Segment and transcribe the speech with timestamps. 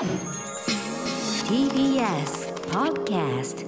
[0.00, 0.08] TBS
[2.70, 3.66] Podcast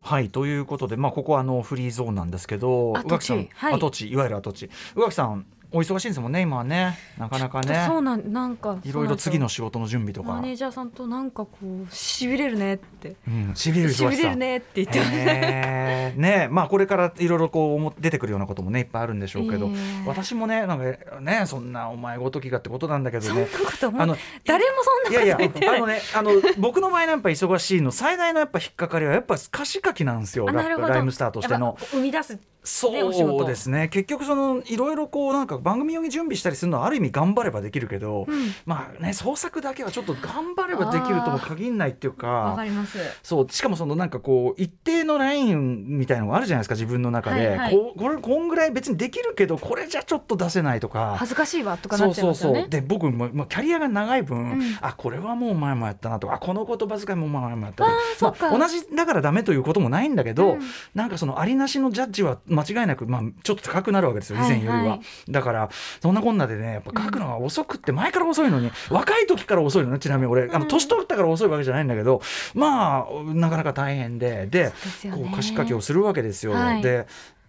[0.00, 3.06] はいということで、まあ、ここはあのフリーゾーンなんですけど跡地。
[3.06, 3.74] 宇垣さん、はい。
[3.74, 4.70] 跡地いわゆる跡地。
[4.94, 6.96] 宇垣さんお忙しいんですもんね今はね。
[7.18, 7.84] なかなかね。
[7.88, 10.28] そうなんなんかいろいろ次のそ仕事の準備とか。
[10.28, 13.16] マネージャーさんとなんかこうしびれるねって。
[13.26, 13.52] うん。
[13.54, 15.16] しびれるしびれるねって言ってました。
[15.16, 16.20] へー。
[16.20, 19.74] ねまあこれからいろいろこう思出てくるようなこともねいっぱいあるんでしょうけど、ええ。
[20.06, 23.48] 私もねなんかねそんなお前ごときがってことなんだけどね。
[23.98, 25.14] あの誰もそんなことい。
[25.14, 30.46] やいや言ってないあのねあの僕の場合のやっぱ忙しいの最大のやっぱ引っかかりはやっぱ歌詞書きなんですよ。
[30.46, 31.76] ライムスターとしての。
[31.90, 33.88] 生み出すそうですね。
[33.88, 38.52] 結局そのいろいろこうなんか番組用に準備したりするのはある意味頑張ればできるけど、うん。
[38.66, 42.98] まあね創作だけはちょっと頑張ればできるとも限んないっていうかわかります。
[43.22, 47.72] そうしかもそのなんかこう一定のラインみたいのがあるじゃないですか自分の中で、はいはい。
[47.72, 51.16] こうこれこんぐらい別にできるけどこれじゃちょっと出せないとか。
[51.18, 52.68] 恥ずかしいわとかなっちゃいそうそうそう。
[52.68, 54.78] で僕も、まあ、キャリアが長い分、ん。
[54.82, 60.60] あこれはもう前もやったなとかあこの言葉遣いも前もやったなまあ、同じだからダメということもないんだけど、うん。
[60.94, 65.53] なんかそのありなしのジャッジは間違いなく、まあ、ちょっと高くなるわけですよ以前よりは、はいはいだから
[66.00, 70.50] そんなこんなでねやっぱ書くのが遅くって前から遅いのに、若い時から遅いのねちなみに俺。
[70.52, 72.20] あの年取ったから遅いわけじゃないんだけど
[72.54, 74.72] まあなかなか大変でで
[75.12, 76.52] こう歌詞書きをするわけですよ。
[76.52, 76.82] はい。
[76.82, 77.06] で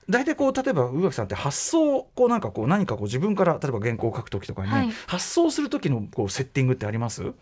[0.07, 4.89] 大体こう例えば宇垣さんって発想こうなんかこう何かこう自分から例えば原稿を書く時とかに、はい。
[5.07, 7.33] 発想する時のこうセッティングってあります、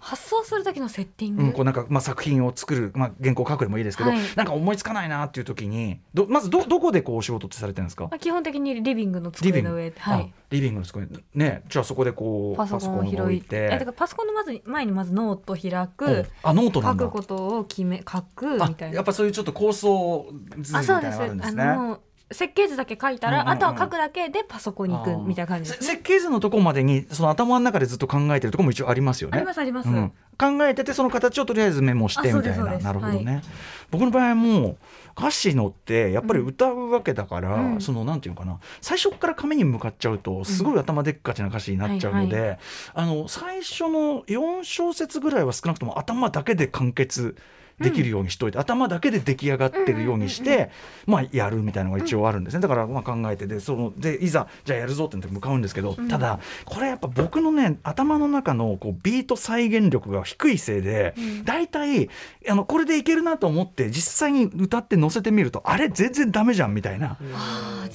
[0.00, 4.20] 発想する時のセッティング、うん、こうなんか、まあ、作品を作る、まあ、原稿を書くでもいいですけど、はい。
[4.34, 8.04] なんか思いつかないなっていう時にどまずどどこでこうお仕事ってされてるんですか？
[8.04, 11.06] まあ、基本的にリビングの机の上で、はあい、リビングの机。
[11.34, 13.56] ねじゃあそこでこうパソコンをパソコン開いて。
[13.56, 16.10] えだからパソコンのまず前にまずノート開く、う。
[16.22, 17.04] んあノートなんだ。
[17.04, 18.86] 書くことを決め書くみたいな。
[18.88, 20.26] あやっぱそういうちょっと構想
[20.58, 21.62] 図みたいなのがあるんですね。
[21.62, 22.00] あの
[22.32, 23.56] 設計図だけ書いたら、うんうんうん。
[23.56, 25.86] あとは書くだけでパソコンに行くみたいな感じですね。
[25.86, 29.38] せ設計図のところまでにその頭の中でずっと考えてるところも一応ありますよね。
[29.38, 29.88] ありますあります。
[29.88, 32.78] うん、考えててその形をとりあえずメモしてみたいな。
[32.78, 33.42] なるほどね、
[33.90, 34.76] 僕の場合も
[35.18, 37.80] 歌詞のってやっぱり歌うわけだから、うん。
[37.80, 38.58] そのなんていうのかな。
[38.80, 42.58] 最初から紙に向かっちゃうとすごい頭でっかちな歌詞になっちゃうので、はい
[42.94, 47.36] あの最初の4小節ぐらいは少なくとも頭だけで完結
[47.80, 50.70] できるようにしといて、頭だけで出来上がってるようにして、
[51.06, 52.60] まあやるみたいなのが一応あるんですね。
[52.60, 56.08] だからまあ考えてでそのでいざじゃあやるぞって向かうんですけど、うん。
[56.08, 61.44] ただこれやっぱ僕のね頭の中のこうビート再現力が低いせいで、うん。
[61.44, 62.08] 大体
[62.48, 67.16] あのこれでいけるなと思って実際に歌って載せてみるとあれ全然ダメじゃんみたいな。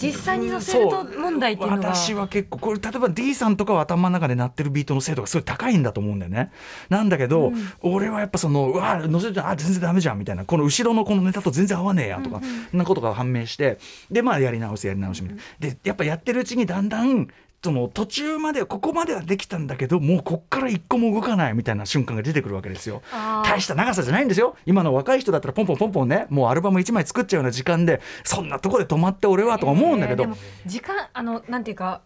[0.02, 1.94] 実際に載せると問題っていうのが。
[1.94, 6.52] 私は結構これ例えば D さんとかは頭の中で鳴ってるビートの精度がすごい高いんだと思うんだよね。
[6.90, 7.56] なんだけど、うん。
[7.82, 10.46] 俺はやっぱそのうわ載せてあ全然ダメじゃんみたいな。
[10.46, 12.42] この後ろのこのネタと全然合わねえやとか、
[12.72, 13.78] そんなことが判明して
[14.12, 17.28] でまあやり直すやり直しみたいな、でやっぱやってるうちにだんだん
[17.64, 23.02] その途中までここまではできたんだけどもうこっから一個も動かないみたいな瞬間が出てくるわけですよ。
[23.44, 24.56] 大した長さじゃないんですよ。
[24.68, 26.28] 今の若い人だったらポンポンポンポンね。
[26.30, 30.36] もうアルバム1枚作っちゃうような時間でそんなとこで止まって俺はとか思うんだけど、えー
[30.68, 32.02] 時間あのなんていうか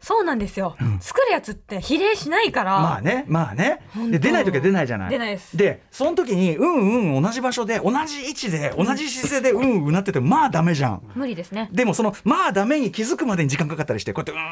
[0.00, 3.80] そうなんですよ、作るやつって比例しないから、まあねまあね。
[4.10, 5.10] で出ない時は出ないじゃない。
[5.10, 5.56] 出ないです。
[5.56, 11.02] でその時にうんうん同じ場所で同じ位置で同じ姿勢でうんうんなっててもまあダメじゃん。
[11.14, 11.68] 無理ですね。
[11.72, 14.44] でもそのまあダメに気づくまでに時間かかったりしてこうやってう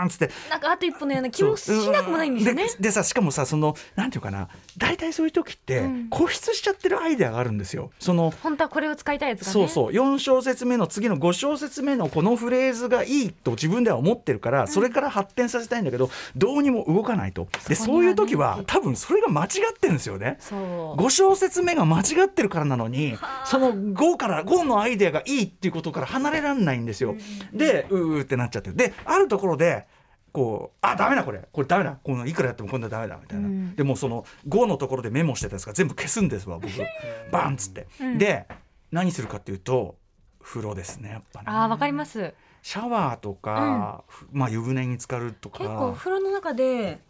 [0.00, 0.30] ーんっつって。
[0.50, 1.22] なんかあと一歩のよう。
[1.22, 2.66] な気もしなくもないんですよね。
[2.68, 6.08] ででさしかもさそのなんていうかな大体そういう時ってうん。
[6.10, 7.90] 固執しちゃってるアイデアがあるんですよ。
[7.98, 9.52] その本当はこれを使いたいやつがね。
[9.52, 9.92] そうそう。
[9.92, 17.48] 4小節目の次の5小節目のこのフレーズがいいと自分では思ってるから、それから発展させたいんだけどどうにも動かないと。
[17.68, 20.36] でそういう時は多分それが間違ってるんですよね。
[20.40, 20.60] そう。
[20.96, 23.16] 5小節目が間違ってるからなのに
[23.46, 27.16] その5から5のアイデアがいいっていうことから離れられないんですよ。
[27.52, 28.72] でうーってなっちゃって。
[28.72, 29.86] であるところで
[30.32, 31.42] こうあダメだこれ。
[31.52, 31.98] これダメだ。
[32.02, 33.76] このいくらやってもこんなダメだみたいな、うん。
[33.76, 36.72] でもうその5のところでメモしてたやつが全部消すんですわ僕。
[37.30, 38.18] バンっつって、うん。
[38.18, 38.46] で
[38.90, 39.96] 何するかっていうと
[40.42, 41.46] 風呂ですねやっぱね。
[41.48, 45.58] あーわかりますシャワーとか、ふまあ湯船に浸かるとか。
[45.58, 47.00] 結構お風呂の中で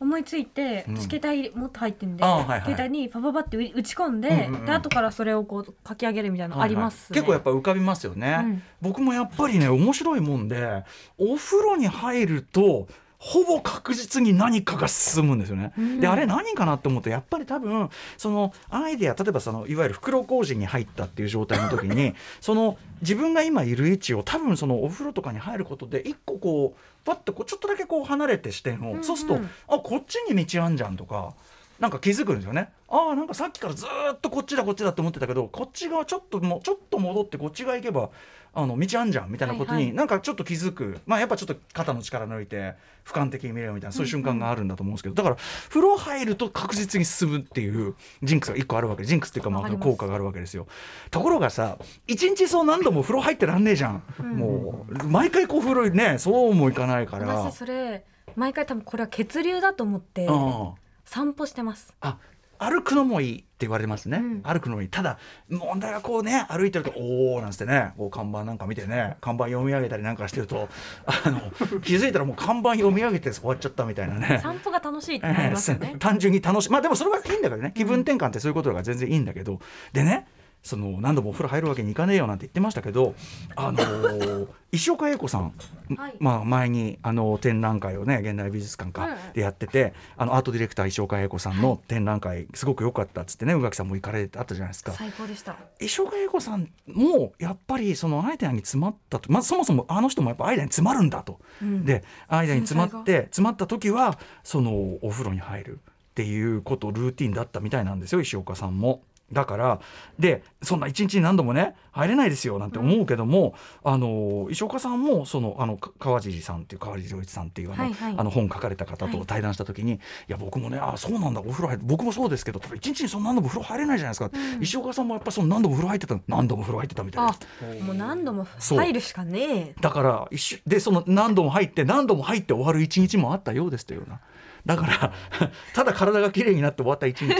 [0.00, 0.96] 思いついて、うん。
[0.96, 2.60] 携帯もっと入ってんで、あはいはい。
[2.62, 4.66] 携帯にパパパって打ち込んで、うんうんうん。
[4.66, 7.20] で後からそれをこう書き上げるみたいなのあります、ね。
[7.20, 7.26] はいはい。
[7.26, 8.62] 結構やっぱ浮かびますよね、うん。
[8.80, 10.84] 僕もやっぱりね面白いもんで
[11.18, 12.88] お風呂に入ると
[13.24, 15.72] ほぼ確実に何かが進むんですよね。
[15.78, 17.88] うんであれ何かなって思うとやっぱり多分
[18.18, 31.32] そのアイデア例えばそのいわゆる袋小路に入ったっていう状態の時に その自分が今いる位置を多分そのお風呂とかに入ることで一個こうパッとこうちょっとだけこう離れて視点を、うんうんそうするとあこっちに道あんじゃんとか。
[31.80, 32.70] なんか気づくんですよね。
[32.88, 38.10] ああなんかさっきからずーっとこっちだこっちだって思ってたけどこっち側ちょっともうちょっと戻ってこっち側行けば
[38.54, 39.84] あの道あんじゃんみたいなことに、はい。
[39.86, 41.00] はいなんかちょっと気づく。
[41.06, 42.74] まあやっぱちょっと肩の力抜いて
[43.04, 45.36] 俯瞰的に見れるみたいなそういう瞬間があるんだと思うんですけど、だから
[45.70, 49.04] 風呂入ると確実に進むっていうジンクスが一個あるわけ。
[49.04, 50.66] ジンクスっていうかまあ効果があるわけですよ。
[51.10, 57.26] ところがさ一日そう何度も風呂入ってらんねえじゃん、もう毎回こう風呂にねそうもいかないから。
[57.34, 58.04] 私それ
[58.36, 60.72] 毎回多分これは血流だと思ってうん
[61.04, 61.94] 散歩してます。
[62.00, 62.18] あ
[62.62, 64.42] 歩くのもいいって言われますね、うん。
[64.42, 65.18] 歩くのもいいただ
[65.48, 70.68] 問題はこうね歩いてるとおおなんつってねこう看板なんか見てね看板読み上げたりなんかしてると
[71.04, 71.40] あの
[71.82, 74.38] 気づいたらもう看板読み上げて終わっちゃったみたいなね。
[74.40, 75.96] 散歩が楽しいってなりますよね。
[75.98, 76.70] 単純に楽しい。
[76.70, 77.72] まあでもそれはいいんだけどね。
[77.74, 79.58] 気分転換ってそういうことが全然いいんだけど、
[79.92, 80.28] でね
[80.62, 83.14] その何度もお風呂入るわけにいかねえよなんて言ってましたけど、
[83.56, 85.52] あのー 石岡英子さん、
[85.98, 86.14] はい。
[86.18, 94.92] まあ、前にあの展覧会をね現代美術館かうんでやってて、あのアートディレクター石岡英子さんの展覧会すごく良かったっつってね宇垣さんも行かれてあったじゃないですか。
[94.92, 95.56] 最高でした。
[95.78, 101.84] 石岡英子さんもやっぱりそのアイデアに詰まったと、まあ、そもそもあの人もやっぱアイデアに詰まるんだと、うん。
[101.84, 104.72] でアイデアに詰ま繊って詰まった時はその
[105.02, 105.80] お風呂に入る
[106.12, 109.02] っていうことルーティンだったみたいなんですよ石岡さんも。
[109.32, 109.80] だから
[110.18, 113.54] でそんな一日に何度もね入れないですよなんて思うけども、
[113.84, 118.14] あの石岡さんもそのあのか川尻さんっていう川尻良一さんっていうあの,、はいはい。
[118.16, 119.18] あの本書かれた方はい。
[119.18, 119.98] と対談した時に、い、
[120.28, 124.62] や僕もねあそうなんだお風呂入る僕もそうですけど一日にそんな何度も風呂入れないじゃないですか、うん。
[124.62, 127.84] 石岡さんもやっぱその何度も風呂入ってた何度も風呂入ってたみたいなあ。
[127.84, 129.74] もう何度も入るしかねえ。
[129.80, 134.20] だから一緒でその何度も入って何度も入って終わる一日もあったようですというような
[134.64, 135.12] だから
[135.74, 137.34] ただ体が綺麗になって終わった一日。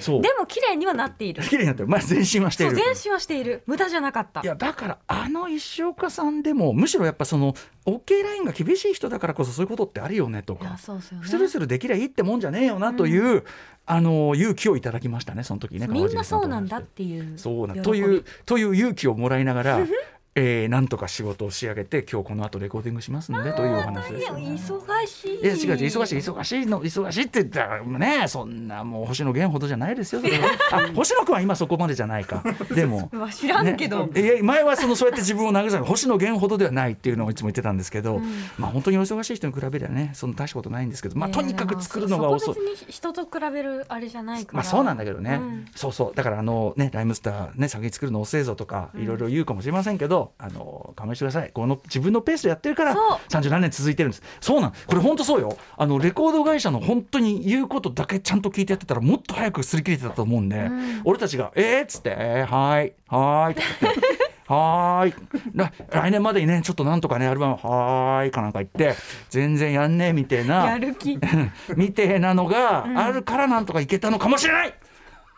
[0.00, 0.22] そう。
[0.22, 1.42] でも綺麗にはなっている。
[1.42, 1.88] 綺麗になってる。
[1.88, 2.76] まあ前進はしている。
[2.76, 3.62] そう前進はしている。
[3.66, 4.40] 無駄じゃなかった。
[4.40, 7.54] いやだからあの石岡さんでもむしろやっぱその
[7.84, 11.26] OK ラインが厳しい人だからこそそういうことってあるよねといやかそうですよね。
[11.26, 13.44] スルスルできりゃいいってもんじゃねえよなという、
[13.86, 19.86] あの勇気をいただきましたねその時ねみんなそうなんだっていうそうなというという勇気をもらいながら、
[20.38, 24.40] えー、なんとか仕事を仕上げて今日この後レコーディングしますんでというお話です、いやね。
[24.50, 25.34] 忙しい。
[25.40, 30.20] いや違う違う忙しい忙しいの忙しいって言ったらねそんなもう星野源ほどじゃないですよ
[30.72, 32.44] あ星野君は今そこまでじゃないか。
[32.74, 38.20] でも 知らんけど、ね、いや前はそのそうやって自分を慰める星野源ほどではないっていうのをいつも言ってたんですけど、
[38.58, 42.54] まあ本当にお忙しい人に比べりゃねそんな大したことないんですけど、まあ、とにかく作るのが遅い。
[42.54, 42.66] そこ。
[42.70, 45.66] 別に人と比べるあれじゃないまあそうなんだけどね、うん。
[45.74, 46.14] そうそう。
[46.14, 51.50] だからあのねライムスターね先に作るの遅えぞとかいろいろ言うかもしれませんけど、あの勘弁してください。
[51.52, 53.18] この自分のペースでやってるからそう。
[53.28, 54.22] 30何年続いてるんです。
[54.40, 54.72] そうなん。
[54.86, 55.56] これ本当そうよ。
[55.76, 61.02] あのレコード会社の本当に言うことだけちゃんと聞いてやってたらもっと早く擦り切れてたと思うんで、ん。
[61.04, 64.00] 俺たちが「えー?」っつって「えー、はーいはーい」とか言って。
[64.48, 65.14] はーい。
[65.54, 68.94] 来来年までにねちょっとなんとかねアルバムはーいかなんか言って
[69.28, 71.18] 全然やんねえみたいなやる気。
[71.76, 74.74] みてえなのがあるからなんとかいけたのかもしれない、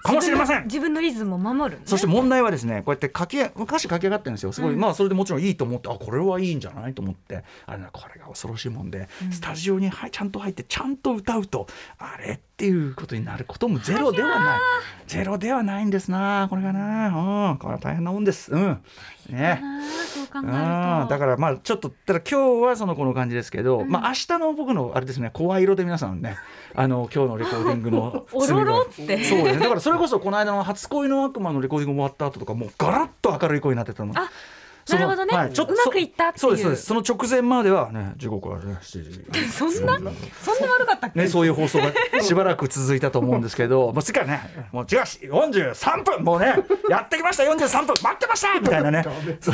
[0.02, 0.64] かもしれません。
[0.64, 4.52] 自分のリズムを守る、ね、そして問題はですねこうやって書き歌詞書き上がってるんですよ。
[4.52, 4.80] すごい、うん。
[4.80, 7.44] まあそれでもちろんいいと思ってあこれはいいんじゃないと思って。
[7.66, 11.66] あれなこれが恐ろしいもんで、スタジオにはいちゃんと入ってちゃんと歌うと
[11.98, 14.60] あれっていうことになることもゼロではない。
[15.06, 17.50] ゼロではないんですなこれがな。
[17.50, 18.52] うんこれは大変なもんです。
[18.52, 18.82] うん
[19.28, 19.62] ね。
[20.14, 26.36] そう考えるあとーだからまあちょっとただ今日はそのこの感じですけど、まあ明日の僕のあれですね声色で皆さんね
[26.74, 29.24] あの今日のレコーディングの おろろって。
[29.24, 29.56] そうね。
[29.56, 34.12] だからそれこそこの間の初恋の悪魔のレコーディング終わった後とかもうガラッと明るい声になってたの。
[34.16, 34.30] あ
[34.90, 35.36] なるほどね。
[35.36, 36.40] はいちょっとうまくいったっていう。
[36.40, 36.86] そうですそうです。
[36.86, 39.24] その直前まではね時刻はね7時。
[39.52, 39.96] そんな？
[39.96, 40.10] そんな
[40.72, 41.92] 悪かったっけ、ね、そういう放送が
[42.22, 46.56] しばらく続いたと思うんですけど、 もう次からね、もう違うし、43分、もうね、
[46.88, 49.04] やってきました、43分、待ってましたみたいなね、
[49.40, 49.52] そ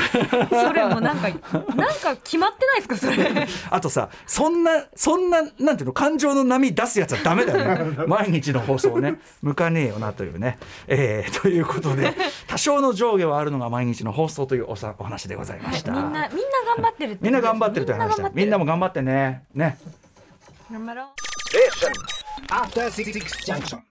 [0.72, 1.28] れもなんか
[1.76, 8.04] なんか決まってないですかそれあとさ、そんな、そんな、なんていうの、感情の波出すやつはダメだよね。
[8.06, 10.58] 毎日の放送をね、向かねえよなというね。
[10.88, 12.14] えーということで、
[12.46, 15.92] 多少の上下はあるのが毎日の放送というおさお話でございました。
[15.92, 16.28] みんなみんな
[16.76, 18.30] 頑張ってるってみんな頑張ってるという話だ。
[18.32, 19.44] みんなもも頑張ってね。
[19.54, 19.78] ね。
[20.72, 21.06] 頑張ろう
[22.50, 23.84] After Six Junction.